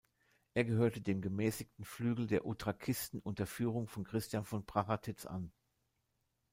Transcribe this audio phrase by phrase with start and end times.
[0.55, 5.51] Er gehörte dem gemäßigten Flügel der Utraquisten unter Führung von Christian von Prachatitz an.